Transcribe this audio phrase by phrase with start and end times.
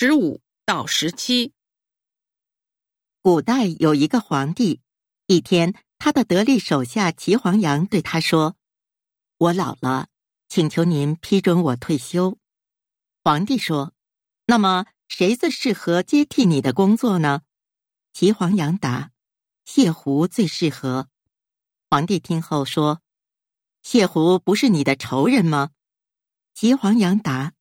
[0.00, 1.52] 十五到十七。
[3.20, 4.80] 古代有一个皇帝，
[5.26, 8.54] 一天，他的得力手下齐黄羊对他说
[9.38, 10.06] ：“我老了，
[10.48, 12.38] 请求您批准我退休。”
[13.24, 13.92] 皇帝说
[14.46, 17.42] ：“那么谁最适合接替你的工作呢？”
[18.14, 19.10] 齐黄羊答
[19.66, 21.08] ：“谢狐最适合。”
[21.90, 23.02] 皇帝听后说
[23.82, 25.70] ：“谢狐不是你的仇人吗？”
[26.54, 27.54] 齐黄羊答：“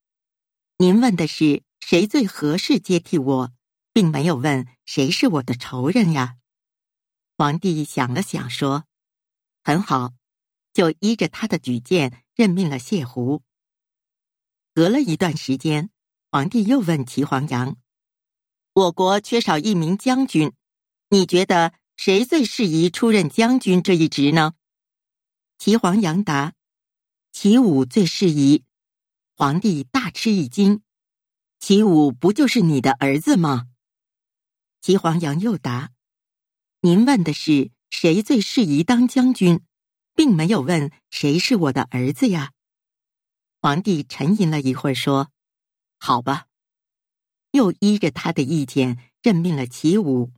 [0.77, 3.53] 您问的是谁最合适接替我。”
[3.97, 6.35] 并没有问谁是我的仇人呀。
[7.35, 8.85] 皇帝想了想，说
[9.65, 10.13] ：“很好，
[10.71, 13.41] 就依着他的举荐任命了谢狐。”
[14.75, 15.89] 隔了一段时间，
[16.29, 17.77] 皇帝又问齐黄羊
[18.73, 20.53] ：“我国缺少一名将军，
[21.09, 24.53] 你觉得谁最适宜出任将军这一职呢？”
[25.57, 26.53] 齐黄羊答
[27.33, 28.63] ：“齐武最适宜。”
[29.33, 30.83] 皇帝大吃一惊
[31.59, 33.67] ：“齐武不就是你的儿子吗？”
[34.81, 35.91] 齐黄羊又答
[36.81, 39.61] ：“您问的是谁最适宜当将军，
[40.13, 42.53] 并没有问谁是我的儿子呀。”
[43.59, 45.31] 皇帝沉吟了一会儿，说
[45.99, 46.45] ：“好吧。”
[47.51, 50.31] 又依着他的意见任命了齐武。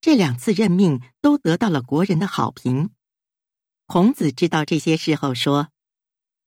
[0.00, 2.90] 这两次任命都得到了国人的好评。
[3.86, 5.68] 孔子知道这些事后说：“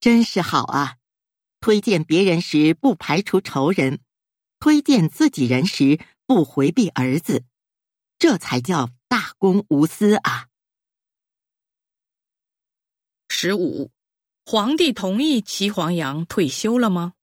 [0.01, 0.97] 真是好啊！
[1.65, 3.99] 推荐别人时不排除仇人，
[4.59, 7.43] 推荐自己人时。”不回避儿子，
[8.17, 10.47] 这才叫大公无私啊！
[13.29, 13.91] 十五，
[14.43, 17.13] 皇帝同意齐黄羊退休了吗？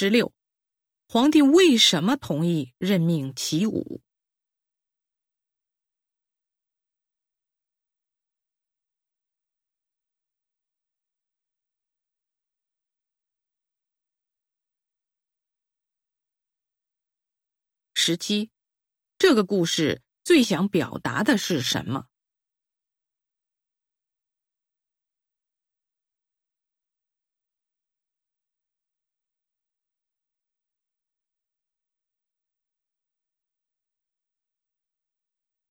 [0.00, 0.32] 十六，
[1.08, 4.00] 皇帝为什么同意任命齐武？
[17.92, 18.52] 十七，
[19.18, 22.06] 这个故事最想表达的是什么？